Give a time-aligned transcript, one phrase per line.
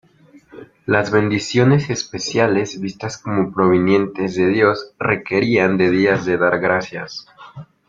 [0.87, 7.27] Las bendiciones especiales, vistas como provenientes de Dios, requerían de días de dar gracias.